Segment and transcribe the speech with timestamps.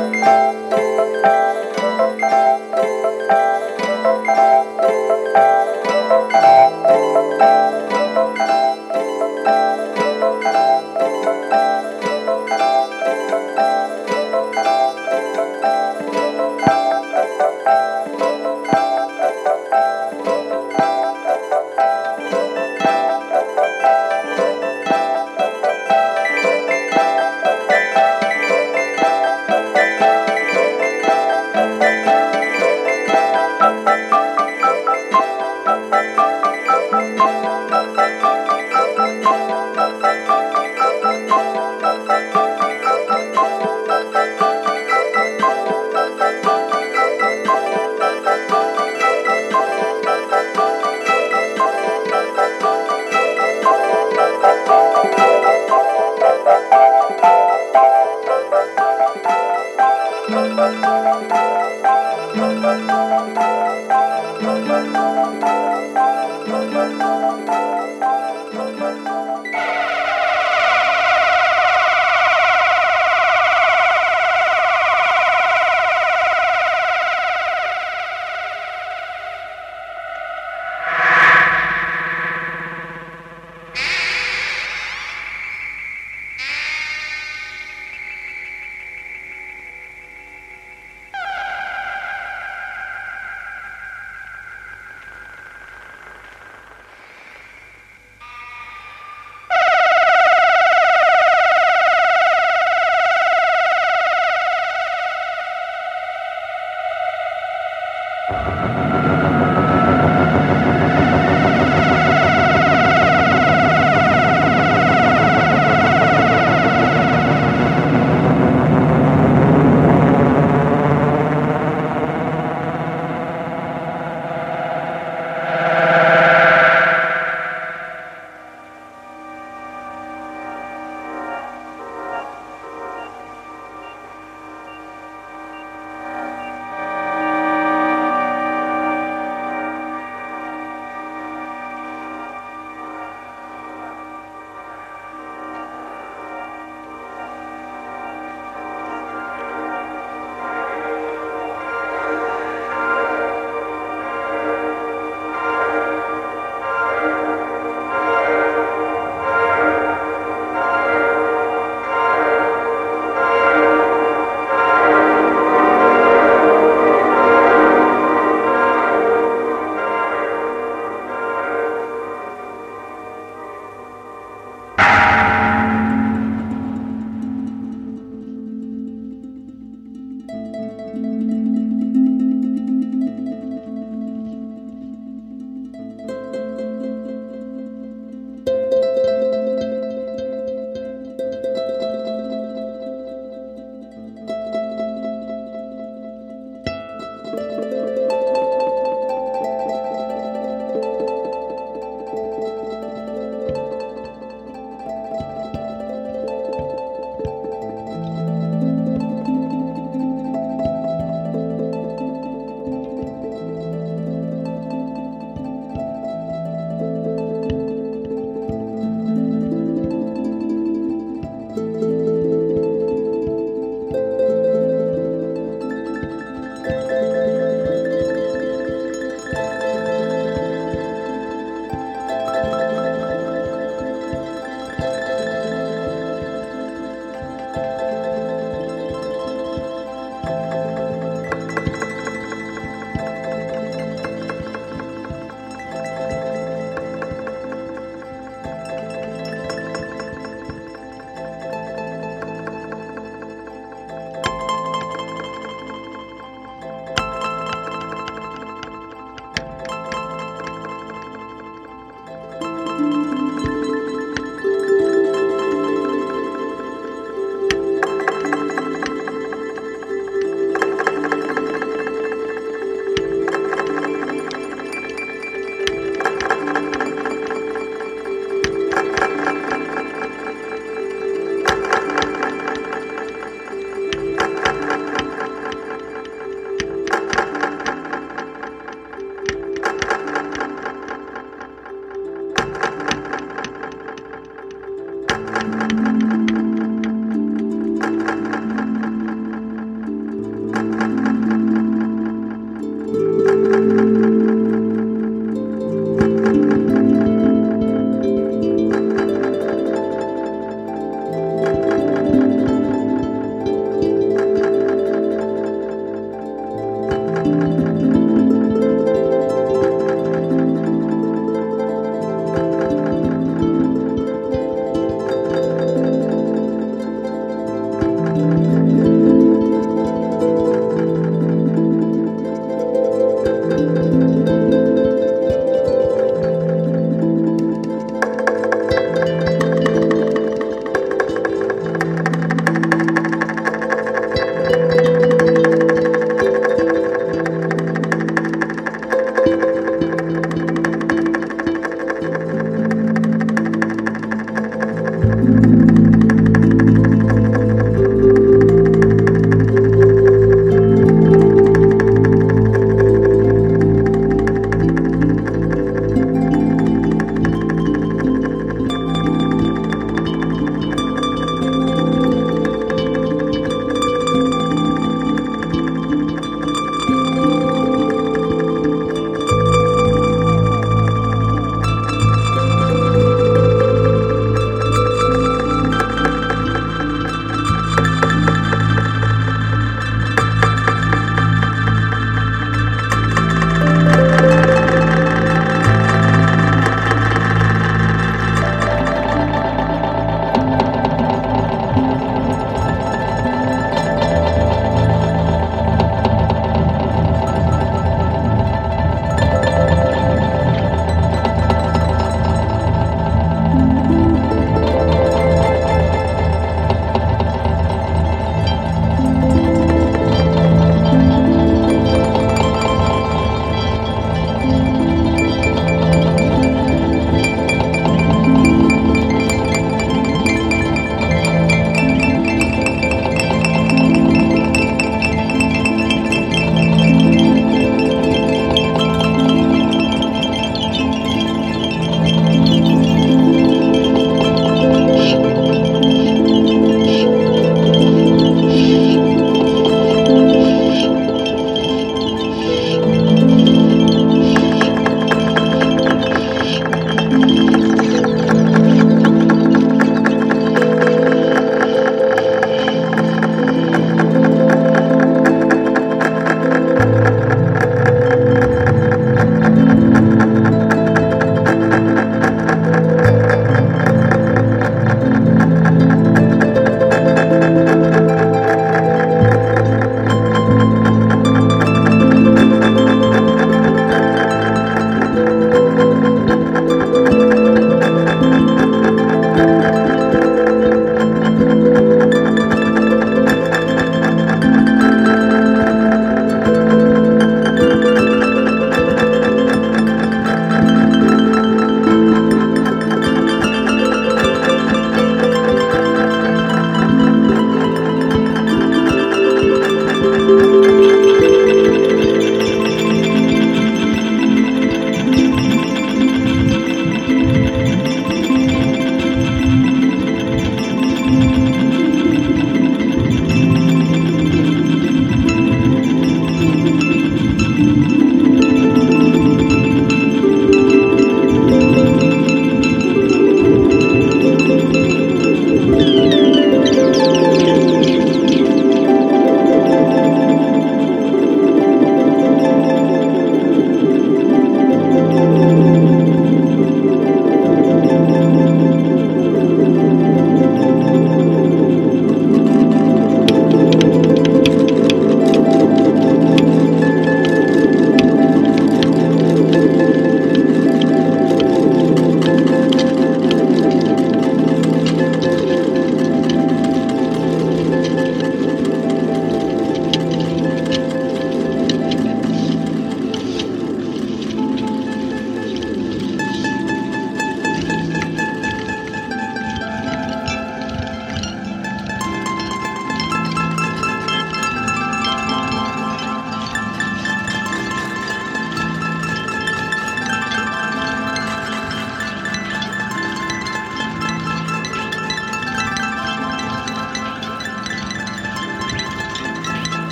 [0.00, 0.89] Música